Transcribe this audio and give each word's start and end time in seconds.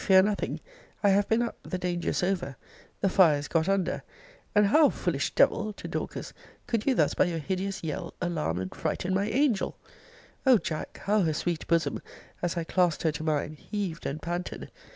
fear 0.03 0.23
nothing: 0.23 0.59
I 1.03 1.09
have 1.09 1.29
been 1.29 1.43
up 1.43 1.59
the 1.61 1.77
danger 1.77 2.09
is 2.09 2.23
over 2.23 2.55
the 3.01 3.07
fire 3.09 3.37
is 3.37 3.47
got 3.47 3.69
under 3.69 4.01
and 4.55 4.65
how, 4.65 4.89
foolish 4.89 5.35
devil, 5.35 5.73
[to 5.73 5.87
Dorcas,] 5.87 6.33
could 6.65 6.87
you 6.87 6.95
thus, 6.95 7.13
by 7.13 7.25
your 7.25 7.37
hideous 7.37 7.83
yell, 7.83 8.15
alarm 8.19 8.57
and 8.57 8.73
frighten 8.73 9.13
my 9.13 9.29
angel! 9.29 9.77
O 10.43 10.57
Jack! 10.57 11.01
how 11.05 11.19
her 11.21 11.33
sweet 11.33 11.67
bosom, 11.67 12.01
as 12.41 12.57
I 12.57 12.63
clasped 12.63 13.03
her 13.03 13.11
to 13.11 13.23
mine, 13.23 13.57
heaved 13.57 14.07
and 14.07 14.19
panted! 14.19 14.71